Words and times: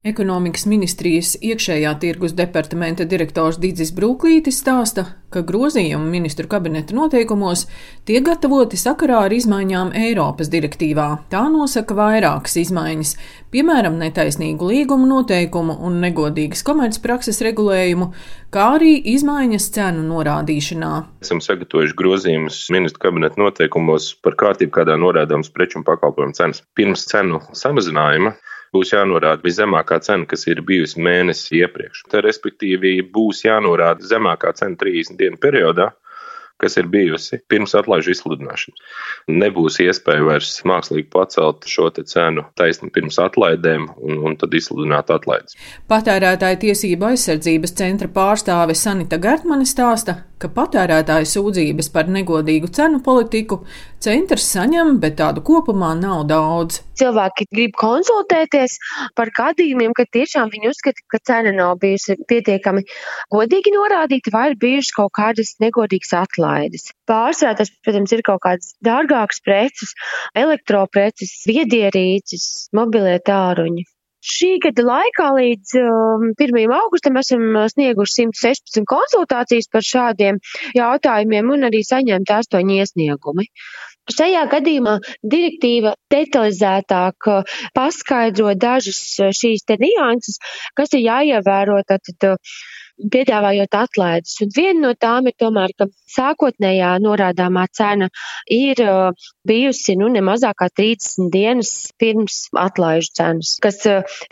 Ekonomikas 0.00 0.62
ministrijas 0.64 1.34
iekšējā 1.44 1.90
tirgus 2.00 2.32
departamenta 2.32 3.04
direktors 3.04 3.58
Digis 3.60 3.90
Brūklītis 3.92 4.56
stāsta, 4.62 5.02
ka 5.28 5.42
grozījumi 5.44 6.08
ministru 6.08 6.48
kabineta 6.48 6.96
noteikumos 6.96 7.66
tiek 8.08 8.24
gatavoti 8.24 8.80
sakarā 8.80 9.18
ar 9.26 9.34
izmaiņām 9.36 9.92
Eiropas 10.06 10.48
direktīvā. 10.54 11.04
Tā 11.28 11.42
nosaka 11.52 11.92
vairākas 11.98 12.56
izmaiņas, 12.62 13.12
piemēram, 13.52 14.00
netaisnīgu 14.00 14.72
līgumu 14.72 15.04
noteikumu 15.10 15.76
un 15.84 16.00
negodīgas 16.00 16.64
komercprakses 16.64 17.44
regulējumu, 17.44 18.14
kā 18.56 18.72
arī 18.80 18.96
izmaiņas 19.18 19.68
cenu 19.76 20.08
norādīšanā. 20.14 20.94
Esam 21.28 21.44
sagatavojuši 21.44 21.98
grozījumus 22.00 22.62
ministru 22.72 23.04
kabineta 23.04 23.44
noteikumos 23.44 24.14
par 24.24 24.40
kārtību, 24.46 24.78
kādā 24.80 24.96
norādāms 24.96 25.52
preču 25.52 25.82
un 25.82 25.90
pakalpojumu 25.92 26.40
cenas. 26.40 26.64
Pirms 26.72 27.04
cenu 27.12 27.44
samazinājuma 27.52 28.38
būs 28.74 28.92
jānorāda 28.94 29.44
viszemākā 29.44 30.00
cena, 30.04 30.26
kas 30.30 30.46
ir 30.50 30.62
bijusi 30.66 31.02
mēnesi 31.02 31.60
iepriekš. 31.60 32.04
Tā, 32.10 32.22
respektīvi, 32.26 33.00
būs 33.14 33.44
jānorāda 33.46 34.06
zemākā 34.06 34.54
cena 34.58 34.78
30 34.80 35.18
dienu 35.20 35.40
periodā, 35.42 35.90
kas 36.60 36.76
ir 36.76 36.88
bijusi 36.92 37.40
pirms 37.48 37.74
atlaižu 37.78 38.12
izsludināšanas. 38.14 38.82
Nebūs 39.32 39.80
iespēja 39.84 40.26
vairs 40.26 40.58
mākslīgi 40.68 41.08
pacelt 41.12 41.64
šo 41.70 41.88
cenu 42.00 42.44
taisni 42.60 42.90
pirms 42.92 43.18
atlaidēm 43.22 43.88
un, 43.96 44.18
un 44.28 44.36
tad 44.40 44.54
izsludināt 44.56 45.12
atlaides. 45.14 45.56
Patērētāja 45.90 46.60
tiesība 46.66 47.14
aizsardzības 47.14 47.76
centra 47.80 48.10
pārstāve 48.12 48.76
Sanita 48.76 49.18
Gertmane 49.22 49.68
stāsta, 49.68 50.20
ka 50.40 50.48
patērētāju 50.56 51.28
sūdzības 51.28 51.90
par 51.94 52.08
negodīgu 52.12 52.70
cenu 52.76 53.00
politiku 53.04 53.60
centrs 54.00 54.46
saņem, 54.54 54.94
bet 55.02 55.18
tādu 55.18 55.42
kopumā 55.44 55.90
nav 55.98 56.24
daudz. 56.30 56.80
Cilvēki 57.00 57.46
grib 57.52 57.76
konsultēties 57.80 58.78
par 59.16 59.32
gadījumiem, 59.36 59.92
kad 59.96 60.08
tiešām 60.16 60.52
viņi 60.52 60.72
uzskata, 60.72 61.04
ka 61.12 61.20
cena 61.30 61.52
nav 61.56 61.76
bijusi 61.82 62.16
pietiekami 62.30 62.86
godīgi 63.36 63.74
norādīta 63.76 64.32
vai 64.34 64.46
ir 64.50 64.58
bijušas 64.64 64.96
kaut 64.96 65.14
kādas 65.20 65.54
negodīgas 65.64 66.16
atlaides. 66.22 66.90
Pārsvarā 67.10 67.56
tas, 67.60 67.72
protams, 67.84 68.16
ir 68.16 68.24
kaut 68.26 68.42
kādas 68.46 68.74
dārgākas 68.84 69.44
preces, 69.44 69.96
elektropreces, 70.44 71.40
viedierīces, 71.48 72.50
mobilie 72.76 73.18
tāruņi. 73.24 73.88
Šī 74.20 74.58
gada 74.60 74.84
laikā 74.84 75.26
līdz 75.32 75.76
um, 75.80 76.24
1. 76.36 76.72
augustam 76.76 77.16
esam 77.16 77.44
snieguši 77.72 78.26
116 78.26 78.84
konsultācijas 78.88 79.70
par 79.72 79.86
šādiem 79.86 80.40
jautājumiem 80.76 81.48
un 81.54 81.64
arī 81.70 81.80
saņemti 81.88 82.34
astoņi 82.36 82.76
iesniegumi. 82.82 83.48
Šajā 84.10 84.42
gadījumā 84.52 84.98
direktīva 85.24 85.94
detalizētāk 86.12 87.30
uh, 87.32 87.56
paskaidro 87.76 88.52
dažas 88.60 89.00
uh, 89.22 89.32
šīs 89.32 89.64
nianses, 89.80 90.36
kas 90.76 90.92
ir 90.92 91.06
jāievēro 91.06 91.80
tātad 91.88 92.28
uh, 92.34 92.54
piedāvājot 93.12 93.76
atlaides. 93.76 94.36
Un 94.44 94.52
viena 94.56 94.80
no 94.84 94.92
tām 94.98 95.28
ir 95.30 95.36
tomēr, 95.40 95.72
ka 95.78 95.88
sākotnējā 96.10 96.92
norādāmā 97.04 97.66
cena 97.72 98.10
ir 98.50 98.82
bijusi 99.46 99.96
nu, 100.00 100.10
ne 100.12 100.22
mazākā 100.24 100.68
30 100.76 101.30
dienas 101.32 101.72
pirms 102.00 102.42
atlaižu 102.58 103.14
cenas, 103.16 103.56
kas 103.62 103.82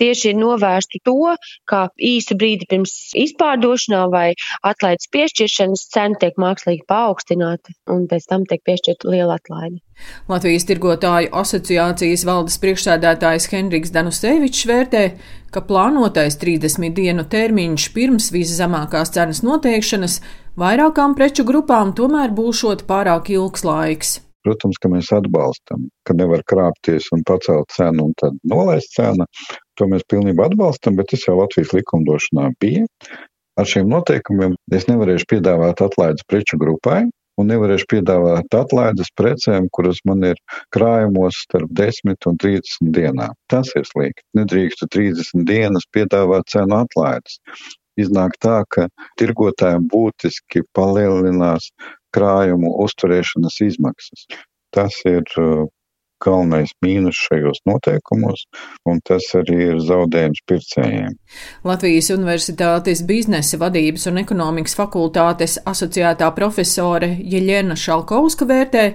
tieši 0.00 0.32
ir 0.32 0.38
novērstu 0.40 1.02
to, 1.08 1.34
ka 1.68 1.86
īsu 1.96 2.36
brīdi 2.38 2.68
pirms 2.70 2.94
izpārdošanā 3.18 4.04
vai 4.12 4.28
atlaides 4.66 5.10
piešķiršanas 5.14 5.88
cena 5.94 6.20
tiek 6.20 6.38
mākslīgi 6.40 6.86
paaugstināta 6.88 7.76
un 7.94 8.08
pēc 8.10 8.30
tam 8.30 8.48
tiek 8.48 8.64
piešķirta 8.66 9.12
liela 9.12 9.38
atlaide. 9.40 9.80
Latvijas 10.30 10.66
tirgotāju 10.68 11.32
asociācijas 11.40 12.22
valdes 12.28 12.58
priekšsēdētājs 12.62 13.48
Henriks 13.50 13.90
Danusevičs 13.94 14.68
vērtē, 14.70 15.02
ka 15.54 15.62
plānotais 15.64 16.36
30 16.40 16.94
dienu 16.96 17.24
termiņš 17.32 17.88
pirms 17.94 18.30
viszemākās 18.34 19.12
cenas 19.14 19.42
noteikšanas 19.46 20.20
vairākām 20.60 21.16
preču 21.18 21.46
grupām 21.48 21.94
tomēr 21.96 22.34
būšot 22.36 22.84
pārāk 22.88 23.30
ilgs 23.34 23.64
laiks. 23.64 24.18
Protams, 24.46 24.78
ka 24.80 24.90
mēs 24.92 25.10
atbalstam, 25.12 25.88
ka 26.06 26.14
nevar 26.16 26.44
krāpties 26.48 27.08
un 27.12 27.24
pacelt 27.26 27.68
cenu 27.74 28.06
un 28.08 28.14
tad 28.20 28.36
nolaist 28.48 28.94
cenu. 28.94 29.26
To 29.78 29.88
mēs 29.90 30.06
pilnībā 30.10 30.46
atbalstam, 30.48 30.96
bet 30.98 31.10
tas 31.12 31.26
jau 31.26 31.36
Latvijas 31.40 31.74
likumdošanā 31.76 32.52
bija. 32.62 32.86
Ar 33.58 33.66
šiem 33.66 33.90
noteikumiem 33.90 34.54
es 34.74 34.86
nevarēšu 34.86 35.26
piedāvāt 35.32 35.82
atlaides 35.82 36.26
preču 36.30 36.58
grupai, 36.60 37.02
un 37.38 37.50
nevarēšu 37.52 37.88
piedāvāt 37.92 38.54
atlaides 38.58 39.10
precēm, 39.18 39.68
kuras 39.74 40.00
man 40.08 40.26
ir 40.32 40.40
krājumos 40.74 41.42
starp 41.46 41.70
10 41.78 42.28
un 42.30 42.38
30 42.42 42.92
dienām. 42.96 43.36
Tas 43.52 43.70
ir 43.78 43.86
slikti. 43.88 44.26
Nedrīkstu 44.38 44.90
30 44.94 45.46
dienas 45.48 45.86
piedāvāt 45.94 46.50
cenu 46.52 46.80
atlaides. 46.82 47.38
Iznāk 47.98 48.36
tā, 48.42 48.60
ka 48.70 48.86
tirgotājiem 49.18 49.88
būtiski 49.90 50.62
palielinās 50.76 51.70
krājumu 52.14 52.70
uzturēšanas 52.84 53.58
izmaksas. 53.66 54.28
Tas 54.74 54.94
ir 55.08 55.24
uh, 55.40 55.66
galvenais 56.24 56.72
mīnus 56.84 57.18
šajos 57.28 57.62
noteikumos, 57.68 58.44
un 58.88 59.02
tas 59.06 59.26
arī 59.38 59.58
ir 59.72 59.82
zaudējums 59.84 60.44
pircējiem. 60.48 61.18
Latvijas 61.68 62.10
Universitātes 62.14 63.04
biznesa 63.08 63.60
vadības 63.60 64.08
un 64.10 64.22
ekonomikas 64.24 64.78
fakultātes 64.78 65.58
asociētā 65.68 66.30
profesore 66.36 67.10
Jeļena 67.18 67.76
Šalkovska 67.78 68.48
vērtē, 68.48 68.86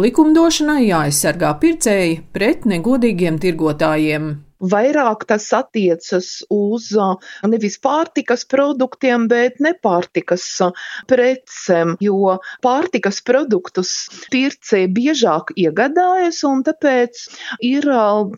likumdošanai 0.00 0.84
jāaizsargā 0.86 1.56
pircēji 1.62 2.22
pret 2.34 2.68
negodīgiem 2.70 3.40
tirgotājiem. 3.42 4.30
Vairāk 4.60 5.24
tas 5.24 5.46
attiecas 5.56 6.42
uz 6.52 6.90
nevis 7.48 7.78
pārtikas 7.80 8.44
produktiem, 8.44 9.24
bet 9.30 9.56
nepārtikas 9.64 10.44
precēm, 11.08 11.94
jo 12.04 12.36
pārtikas 12.64 13.22
produktus 13.24 13.92
pircēji 14.32 14.90
biežāk 14.92 15.54
iegādājas, 15.56 16.42
un 16.44 16.60
tāpēc 16.66 17.22
ir 17.64 17.88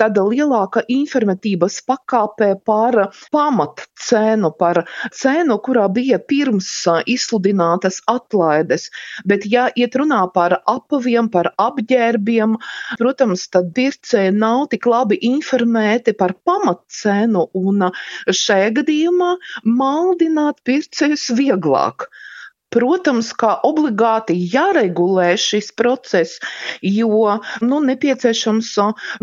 tāda 0.00 0.26
lielāka 0.28 0.84
informatīvas 0.92 1.80
pakāpē 1.88 2.52
par 2.68 2.98
pamat 3.32 3.86
cenu, 3.96 4.52
par 4.52 4.82
cenu, 5.16 5.56
kurā 5.64 5.86
bija 5.88 6.20
pirms 6.20 6.68
izsludinātas 7.08 8.02
atlaides. 8.10 8.90
Bet, 9.24 9.46
ja 9.48 9.68
iet 9.76 9.96
runā 9.96 10.20
par 10.34 10.58
apaviem, 10.68 11.30
par 11.32 11.52
apģērbiem, 11.60 12.56
protams, 13.00 13.46
tad 13.52 13.72
pircēji 13.76 14.36
nav 14.36 14.66
tik 14.74 14.88
labi 14.90 15.18
informēti 15.30 16.09
runāti 16.10 16.16
par 16.18 16.32
pamatcenu, 16.44 17.48
un 17.54 17.90
šajā 18.28 18.70
gadījumā 18.78 19.36
maldināt 19.64 20.60
pircējus 20.64 21.30
vieglāk. 21.38 22.08
Protams, 22.70 23.32
kā 23.34 23.56
obligāti 23.66 24.36
jāregulē 24.52 25.32
šis 25.42 25.72
process, 25.74 26.38
jo 26.86 27.32
nu, 27.66 27.80
nepieciešams 27.82 28.68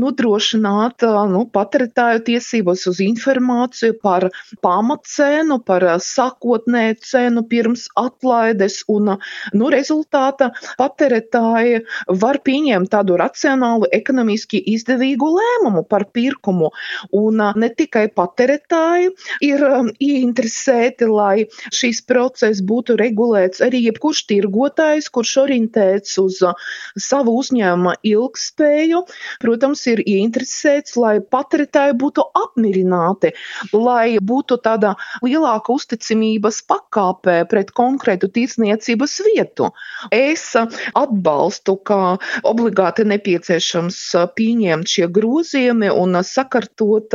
nodrošināt 0.00 1.04
nu, 1.28 1.42
patērētāju 1.52 2.22
tiesības 2.28 2.86
uz 2.88 3.02
informāciju 3.04 3.98
par 4.00 4.30
pamatcēnu, 4.64 5.58
par 5.68 5.84
sākotnēju 6.06 6.96
cenu 7.04 7.42
pirms 7.50 7.84
atlaides, 8.00 8.78
un 8.88 9.12
nu, 9.12 9.68
rezultātā 9.76 10.48
patērētāji 10.80 11.82
var 12.24 12.40
pieņemt 12.48 12.92
tādu 12.96 13.20
racionālu, 13.20 13.92
ekonomiski 13.92 14.62
izdevīgu 14.72 15.28
lēmumu 15.36 15.84
par 15.84 16.06
pirkumu. 16.16 16.72
Un 17.20 17.44
ne 17.60 17.72
tikai 17.76 18.06
patērētāji 18.16 19.12
ir 19.44 19.68
ieinteresēti, 20.00 21.12
lai 21.12 21.44
šis 21.68 22.00
process 22.08 22.64
būtu 22.64 22.96
regulēts 22.96 23.33
regulēts 23.34 23.62
arī 23.64 23.80
jebkurš 23.88 24.24
tirgotājs, 24.28 25.10
kurš 25.10 25.32
orientēts 25.44 26.18
uz 26.18 26.40
uh, 26.42 26.54
savu 26.96 27.34
uzņēmuma 27.40 27.96
ilgspēju, 28.06 29.04
protams, 29.42 29.86
ir 29.90 30.02
ieinteresēts, 30.04 30.96
lai 30.96 31.20
patērētāji 31.20 31.96
būtu 31.98 32.24
apmierināti, 32.34 33.32
lai 33.72 34.18
būtu 34.20 34.58
tāda 34.62 34.94
lielāka 35.22 35.74
uzticamības 35.74 36.62
pakāpē 36.68 37.44
pret 37.50 37.72
konkrētu 37.74 38.30
tirdzniecības 38.30 39.18
vietu. 39.28 39.70
Es 40.12 40.54
uh, 40.54 40.68
atbalstu, 40.94 41.76
ka 41.76 42.18
obligāti 42.44 43.04
nepieciešams 43.04 44.00
uh, 44.14 44.28
pieņemt 44.34 44.88
šie 44.88 45.08
grozījumi 45.10 45.90
un 45.90 46.20
sakartot 46.24 47.14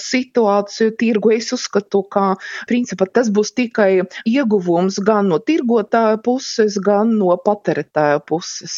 situāciju 0.00 0.94
tirgu. 0.98 1.34
Es 1.34 1.50
uzskatu, 1.54 2.02
ka 2.06 2.36
principā 2.68 3.06
tas 3.10 3.30
būs 3.32 3.52
tikai 3.56 4.02
ieguvums 4.28 5.00
gan 5.04 5.30
no 5.30 5.39
tirgotāja 5.46 6.18
puses, 6.24 6.76
gan 6.84 7.14
no 7.18 7.34
patērētāja 7.44 8.20
puses. 8.28 8.76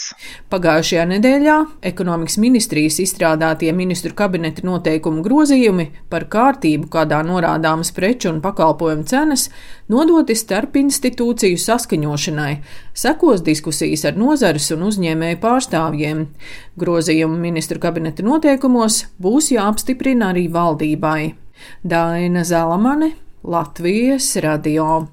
Pagājušajā 0.53 1.05
nedēļā 1.11 1.57
ekonomikas 1.93 2.39
ministrijas 2.43 2.99
izstrādātie 3.03 3.73
ministru 3.77 4.15
kabineta 4.19 4.65
noteikumu 4.67 5.25
grozījumi 5.27 5.89
par 6.13 6.27
kārtību, 6.33 6.89
kādā 6.93 7.23
norādāmas 7.27 7.93
preču 7.97 8.31
un 8.33 8.41
pakalpojumu 8.45 9.07
cenas, 9.11 9.49
nodoti 9.93 10.37
starp 10.39 10.79
institūciju 10.81 11.61
saskaņošanai. 11.61 12.55
Sekos 12.95 13.45
diskusijas 13.47 14.07
ar 14.09 14.19
nozares 14.21 14.71
un 14.75 14.87
uzņēmēju 14.89 15.41
pārstāvjiem. 15.43 16.27
Grozījumu 16.81 17.39
ministru 17.41 17.81
kabineta 17.83 18.25
noteikumos 18.27 19.05
būs 19.23 19.53
jāapstiprina 19.57 20.33
arī 20.33 20.49
valdībai. 20.53 21.35
Daina 21.83 22.45
Zalamane, 22.45 23.13
Latvijas 23.43 24.37
radio. 24.37 25.07